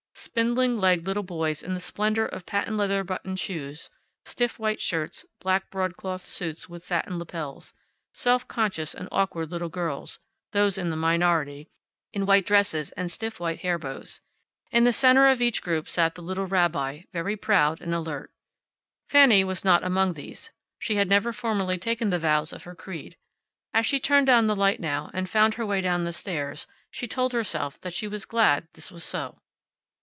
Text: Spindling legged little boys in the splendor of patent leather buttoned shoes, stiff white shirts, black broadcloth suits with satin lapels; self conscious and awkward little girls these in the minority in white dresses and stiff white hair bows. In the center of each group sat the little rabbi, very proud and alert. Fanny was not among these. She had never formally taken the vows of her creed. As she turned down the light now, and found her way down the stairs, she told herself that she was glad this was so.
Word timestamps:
Spindling 0.13 0.77
legged 0.77 1.07
little 1.07 1.23
boys 1.23 1.61
in 1.63 1.73
the 1.73 1.79
splendor 1.81 2.25
of 2.27 2.45
patent 2.45 2.77
leather 2.77 3.03
buttoned 3.03 3.37
shoes, 3.39 3.89
stiff 4.23 4.59
white 4.59 4.79
shirts, 4.79 5.25
black 5.39 5.69
broadcloth 5.71 6.21
suits 6.23 6.69
with 6.69 6.83
satin 6.83 7.17
lapels; 7.19 7.73
self 8.13 8.47
conscious 8.47 8.93
and 8.93 9.09
awkward 9.11 9.51
little 9.51 9.67
girls 9.67 10.19
these 10.53 10.77
in 10.77 10.89
the 10.91 10.95
minority 10.95 11.69
in 12.13 12.25
white 12.27 12.45
dresses 12.45 12.91
and 12.91 13.11
stiff 13.11 13.39
white 13.41 13.59
hair 13.59 13.77
bows. 13.79 14.21
In 14.71 14.83
the 14.85 14.93
center 14.93 15.27
of 15.27 15.41
each 15.41 15.61
group 15.61 15.89
sat 15.89 16.13
the 16.15 16.21
little 16.23 16.45
rabbi, 16.47 17.01
very 17.11 17.35
proud 17.35 17.81
and 17.81 17.93
alert. 17.93 18.31
Fanny 19.09 19.43
was 19.43 19.65
not 19.65 19.83
among 19.83 20.13
these. 20.13 20.51
She 20.79 20.95
had 20.95 21.09
never 21.09 21.33
formally 21.33 21.79
taken 21.79 22.09
the 22.11 22.19
vows 22.19 22.53
of 22.53 22.63
her 22.63 22.75
creed. 22.75 23.17
As 23.73 23.85
she 23.87 23.99
turned 23.99 24.27
down 24.27 24.45
the 24.47 24.55
light 24.55 24.79
now, 24.79 25.09
and 25.15 25.27
found 25.29 25.55
her 25.55 25.65
way 25.65 25.81
down 25.81 26.03
the 26.05 26.13
stairs, 26.13 26.67
she 26.91 27.07
told 27.07 27.33
herself 27.33 27.81
that 27.81 27.93
she 27.95 28.07
was 28.07 28.23
glad 28.25 28.67
this 28.73 28.91
was 28.91 29.03
so. 29.03 29.39